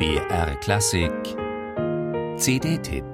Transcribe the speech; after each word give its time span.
BR 0.00 0.58
Klassik. 0.62 1.36
CD-Tipp 2.38 3.04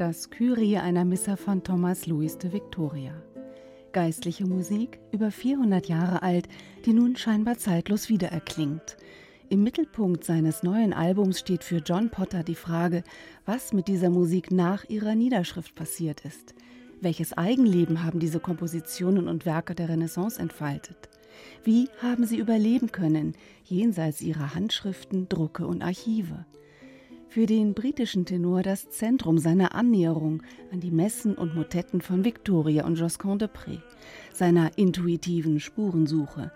Das 0.00 0.30
Kyrie 0.30 0.78
einer 0.78 1.04
Missa 1.04 1.36
von 1.36 1.62
Thomas 1.62 2.06
Louis 2.06 2.38
de 2.38 2.50
Victoria. 2.54 3.12
Geistliche 3.92 4.46
Musik, 4.46 4.98
über 5.12 5.30
400 5.30 5.88
Jahre 5.88 6.22
alt, 6.22 6.48
die 6.86 6.94
nun 6.94 7.16
scheinbar 7.16 7.58
zeitlos 7.58 8.08
wiedererklingt. 8.08 8.96
Im 9.50 9.62
Mittelpunkt 9.62 10.24
seines 10.24 10.62
neuen 10.62 10.94
Albums 10.94 11.38
steht 11.38 11.64
für 11.64 11.82
John 11.84 12.08
Potter 12.08 12.42
die 12.44 12.54
Frage, 12.54 13.04
was 13.44 13.74
mit 13.74 13.88
dieser 13.88 14.08
Musik 14.08 14.50
nach 14.50 14.88
ihrer 14.88 15.14
Niederschrift 15.14 15.74
passiert 15.74 16.24
ist. 16.24 16.54
Welches 17.02 17.36
Eigenleben 17.36 18.02
haben 18.02 18.20
diese 18.20 18.40
Kompositionen 18.40 19.28
und 19.28 19.44
Werke 19.44 19.74
der 19.74 19.90
Renaissance 19.90 20.40
entfaltet? 20.40 21.10
Wie 21.62 21.90
haben 22.00 22.24
sie 22.24 22.38
überleben 22.38 22.90
können, 22.90 23.34
jenseits 23.64 24.22
ihrer 24.22 24.54
Handschriften, 24.54 25.28
Drucke 25.28 25.66
und 25.66 25.82
Archive? 25.82 26.46
Für 27.30 27.46
den 27.46 27.74
britischen 27.74 28.26
Tenor 28.26 28.62
das 28.62 28.90
Zentrum 28.90 29.38
seiner 29.38 29.76
Annäherung 29.76 30.42
an 30.72 30.80
die 30.80 30.90
Messen 30.90 31.36
und 31.36 31.54
Motetten 31.54 32.00
von 32.00 32.24
Victoria 32.24 32.84
und 32.84 32.96
Josquin 32.98 33.38
de 33.38 33.46
Pré, 33.46 33.78
seiner 34.32 34.76
intuitiven 34.76 35.60
Spurensuche. 35.60 36.50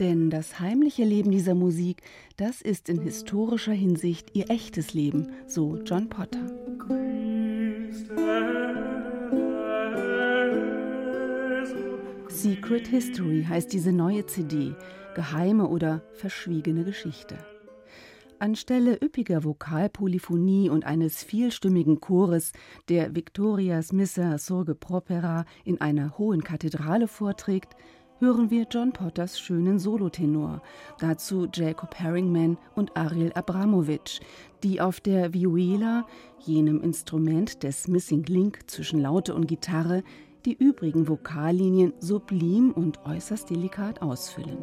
Denn 0.00 0.28
das 0.28 0.58
heimliche 0.58 1.04
Leben 1.04 1.30
dieser 1.30 1.54
Musik, 1.54 2.02
das 2.36 2.62
ist 2.62 2.88
in 2.88 3.00
historischer 3.00 3.72
Hinsicht 3.72 4.34
ihr 4.34 4.50
echtes 4.50 4.92
Leben, 4.92 5.28
so 5.46 5.76
John 5.84 6.08
Potter. 6.08 6.44
Secret 12.28 12.88
History 12.88 13.46
heißt 13.48 13.72
diese 13.72 13.92
neue 13.92 14.26
CD, 14.26 14.74
geheime 15.14 15.68
oder 15.68 16.02
verschwiegene 16.14 16.82
Geschichte. 16.82 17.38
Anstelle 18.40 18.98
üppiger 19.02 19.42
Vokalpolyphonie 19.42 20.70
und 20.70 20.84
eines 20.84 21.24
vielstimmigen 21.24 22.00
Chores, 22.00 22.52
der 22.88 23.14
Victorias 23.14 23.92
Missa 23.92 24.38
Sorge 24.38 24.74
Propera 24.74 25.44
in 25.64 25.80
einer 25.80 26.18
hohen 26.18 26.44
Kathedrale 26.44 27.08
vorträgt, 27.08 27.74
hören 28.20 28.50
wir 28.50 28.66
John 28.70 28.92
Potters 28.92 29.40
schönen 29.40 29.78
Solotenor, 29.78 30.62
dazu 31.00 31.48
Jacob 31.52 31.94
Herringman 31.96 32.58
und 32.74 32.96
Ariel 32.96 33.32
Abramovic, 33.32 34.20
die 34.62 34.80
auf 34.80 35.00
der 35.00 35.34
Vihuela, 35.34 36.06
jenem 36.38 36.80
Instrument 36.80 37.62
des 37.62 37.88
Missing 37.88 38.24
Link 38.24 38.60
zwischen 38.68 39.00
Laute 39.00 39.34
und 39.34 39.46
Gitarre, 39.46 40.04
die 40.44 40.54
übrigen 40.54 41.08
Vokallinien 41.08 41.92
sublim 41.98 42.70
und 42.70 43.04
äußerst 43.04 43.50
delikat 43.50 44.00
ausfüllen. 44.00 44.58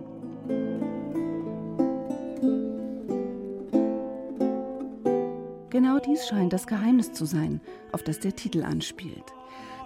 Genau 5.76 6.00
dies 6.00 6.26
scheint 6.26 6.54
das 6.54 6.68
Geheimnis 6.68 7.12
zu 7.12 7.26
sein, 7.26 7.60
auf 7.92 8.02
das 8.02 8.22
der 8.22 8.34
Titel 8.34 8.64
anspielt. 8.64 9.34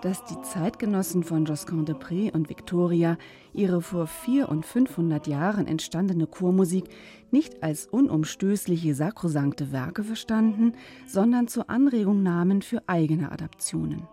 Dass 0.04 0.23
die 0.23 0.40
Zeitgenossen 0.44 1.23
von 1.23 1.45
Josquin 1.45 1.84
de 1.84 1.95
Pré 1.95 2.32
und 2.32 2.48
Victoria 2.48 3.18
ihre 3.54 3.82
vor 3.82 4.06
vier 4.06 4.50
und 4.50 4.67
500 4.67 5.26
Jahren 5.26 5.66
entstandene 5.66 6.28
Chormusik 6.28 6.84
nicht 7.32 7.64
als 7.64 7.88
unumstößliche 7.88 8.94
sakrosankte 8.94 9.72
Werke 9.72 10.04
verstanden, 10.04 10.73
sondern 11.08 11.48
zur 11.48 11.72
Anregung 11.72 12.21
nahmen 12.21 12.61
für 12.61 12.83
eigene 12.86 13.32
Adaptionen. 13.32 14.04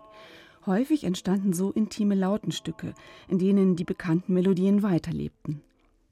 Häufig 0.65 1.03
entstanden 1.03 1.53
so 1.53 1.69
intime 1.69 2.15
Lautenstücke, 2.15 2.95
in 3.27 3.37
denen 3.37 3.75
die 3.75 3.83
bekannten 3.83 4.33
Melodien 4.33 4.81
weiterlebten 4.81 5.61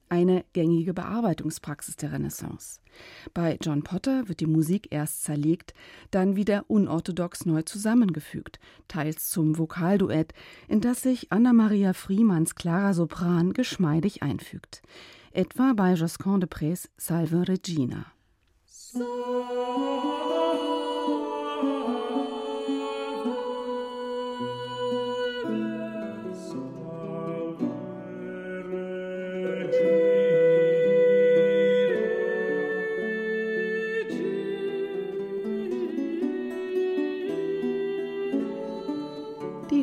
eine 0.10 0.46
gängige 0.54 0.94
Bearbeitungspraxis 0.94 1.96
der 1.96 2.12
Renaissance. 2.12 2.80
Bei 3.34 3.58
John 3.62 3.84
Potter 3.84 4.28
wird 4.28 4.40
die 4.40 4.48
Musik 4.48 4.88
erst 4.92 5.24
zerlegt, 5.24 5.74
dann 6.12 6.36
wieder 6.36 6.66
unorthodox 6.68 7.46
neu 7.46 7.62
zusammengefügt, 7.64 8.60
teils 8.88 9.30
zum 9.30 9.58
Vokalduett, 9.58 10.34
in 10.68 10.82
das 10.82 11.02
sich 11.02 11.32
Anna-Maria 11.32 11.94
Friemanns 11.94 12.56
klarer 12.56 12.94
Sopran 12.94 13.54
geschmeidig 13.54 14.24
einfügt. 14.24 14.82
Etwa 15.32 15.74
bei 15.76 15.94
Josquin 15.94 16.40
de 16.40 16.50
Prés 16.50 16.88
Salve 16.98 17.48
Regina. 17.48 18.06
So 18.66 20.25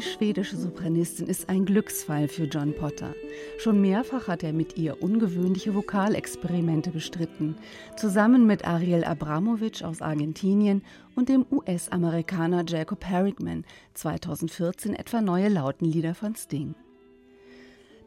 schwedische 0.02 0.56
Sopranistin 0.56 1.26
ist 1.26 1.48
ein 1.48 1.64
Glücksfall 1.64 2.28
für 2.28 2.44
John 2.44 2.74
Potter. 2.74 3.14
Schon 3.58 3.80
mehrfach 3.80 4.28
hat 4.28 4.42
er 4.42 4.52
mit 4.52 4.76
ihr 4.76 5.02
ungewöhnliche 5.02 5.74
Vokalexperimente 5.74 6.90
bestritten, 6.90 7.56
zusammen 7.96 8.46
mit 8.46 8.64
Ariel 8.64 9.04
Abramovic 9.04 9.82
aus 9.82 10.00
Argentinien 10.00 10.82
und 11.16 11.28
dem 11.28 11.44
US-Amerikaner 11.50 12.64
Jacob 12.66 13.04
Harrickman, 13.04 13.64
2014 13.94 14.94
etwa 14.94 15.20
neue 15.20 15.48
Lautenlieder 15.48 16.14
von 16.14 16.34
Sting. 16.36 16.74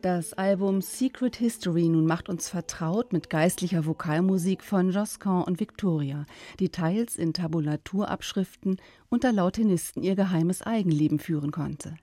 Das 0.05 0.33
Album 0.33 0.83
Secret 0.83 1.35
History 1.37 1.89
nun 1.89 2.05
macht 2.05 2.29
uns 2.29 2.47
vertraut 2.47 3.11
mit 3.11 3.31
geistlicher 3.31 3.87
Vokalmusik 3.87 4.63
von 4.63 4.91
Josquin 4.91 5.41
und 5.41 5.59
Victoria, 5.59 6.27
die 6.59 6.69
teils 6.69 7.15
in 7.15 7.33
Tabulaturabschriften 7.33 8.79
unter 9.09 9.33
Lautenisten 9.33 10.03
ihr 10.03 10.15
geheimes 10.15 10.61
Eigenleben 10.61 11.17
führen 11.17 11.49
konnte. 11.49 11.95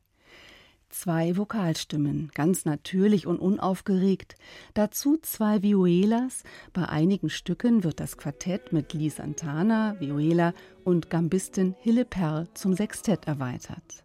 Zwei 0.88 1.36
Vokalstimmen, 1.36 2.32
ganz 2.34 2.64
natürlich 2.64 3.28
und 3.28 3.38
unaufgeregt, 3.38 4.34
dazu 4.74 5.16
zwei 5.22 5.62
Violas, 5.62 6.42
bei 6.72 6.88
einigen 6.88 7.30
Stücken 7.30 7.84
wird 7.84 8.00
das 8.00 8.16
Quartett 8.16 8.72
mit 8.72 8.94
Lee 8.94 9.10
Santana, 9.10 9.94
Viola 10.00 10.54
und 10.82 11.08
Gambistin 11.08 11.76
Hille 11.78 12.04
Perl 12.04 12.48
zum 12.54 12.74
Sextett 12.74 13.28
erweitert. 13.28 14.02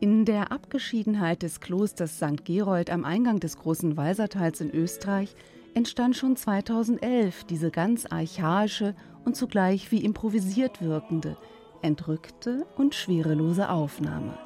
In 0.00 0.24
der 0.24 0.52
Abgeschiedenheit 0.52 1.42
des 1.42 1.58
Klosters 1.58 2.18
St. 2.18 2.44
Gerold 2.44 2.88
am 2.88 3.04
Eingang 3.04 3.40
des 3.40 3.56
großen 3.56 3.96
Walsertals 3.96 4.60
in 4.60 4.70
Österreich 4.70 5.34
entstand 5.74 6.16
schon 6.16 6.36
2011 6.36 7.42
diese 7.42 7.72
ganz 7.72 8.06
archaische 8.06 8.94
und 9.24 9.34
zugleich 9.34 9.90
wie 9.90 10.04
improvisiert 10.04 10.80
wirkende, 10.80 11.36
entrückte 11.82 12.64
und 12.76 12.94
schwerelose 12.94 13.70
Aufnahme. 13.70 14.38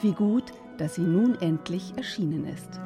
Wie 0.00 0.12
gut, 0.12 0.44
dass 0.78 0.94
sie 0.94 1.02
nun 1.02 1.34
endlich 1.42 1.92
erschienen 1.98 2.46
ist. 2.46 2.80